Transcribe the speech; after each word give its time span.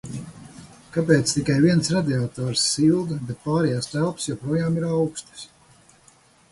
Kāpēc 0.95 1.27
tikai 1.35 1.57
viens 1.65 1.91
radiators 1.97 2.65
silda, 2.71 3.19
bet 3.29 3.45
pārējās 3.45 3.93
telpas 3.95 4.31
joprojām 4.31 4.81
ir 4.83 4.93
aukstas? 4.99 5.49